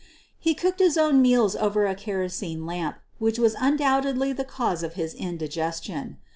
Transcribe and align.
He 0.39 0.55
cooked 0.55 0.79
his 0.79 0.97
own 0.97 1.21
meals 1.21 1.55
over 1.55 1.85
a 1.85 1.93
kero 1.93 2.27
sene 2.31 2.65
lamp, 2.65 2.95
which 3.19 3.37
was 3.37 3.55
undoubtedly 3.59 4.33
the 4.33 4.43
cause 4.43 4.81
of 4.81 4.95
his 4.95 5.13
indigestion. 5.13 6.17